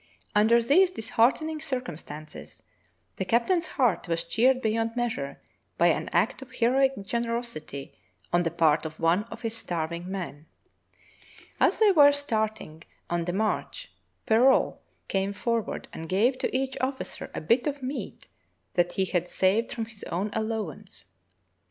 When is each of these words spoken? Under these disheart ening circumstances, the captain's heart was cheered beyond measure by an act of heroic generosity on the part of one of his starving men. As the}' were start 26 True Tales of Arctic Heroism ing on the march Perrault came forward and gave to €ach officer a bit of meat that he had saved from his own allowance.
Under 0.33 0.63
these 0.63 0.89
disheart 0.89 1.35
ening 1.43 1.61
circumstances, 1.61 2.63
the 3.17 3.23
captain's 3.23 3.67
heart 3.77 4.07
was 4.07 4.23
cheered 4.23 4.59
beyond 4.59 4.95
measure 4.95 5.39
by 5.77 5.89
an 5.89 6.09
act 6.11 6.41
of 6.41 6.51
heroic 6.53 6.93
generosity 7.03 7.93
on 8.33 8.41
the 8.41 8.49
part 8.49 8.83
of 8.83 8.99
one 8.99 9.25
of 9.25 9.43
his 9.43 9.55
starving 9.55 10.09
men. 10.09 10.47
As 11.59 11.77
the}' 11.77 11.93
were 11.95 12.11
start 12.11 12.55
26 12.55 12.57
True 12.57 12.67
Tales 12.67 12.89
of 12.89 13.11
Arctic 13.11 13.13
Heroism 13.13 13.13
ing 13.13 13.13
on 13.13 13.25
the 13.25 13.45
march 14.45 14.59
Perrault 14.65 14.81
came 15.07 15.33
forward 15.33 15.87
and 15.93 16.09
gave 16.09 16.39
to 16.39 16.49
€ach 16.59 16.77
officer 16.81 17.29
a 17.35 17.39
bit 17.41 17.67
of 17.67 17.83
meat 17.83 18.25
that 18.73 18.93
he 18.93 19.05
had 19.05 19.29
saved 19.29 19.71
from 19.71 19.85
his 19.85 20.03
own 20.05 20.31
allowance. 20.33 21.03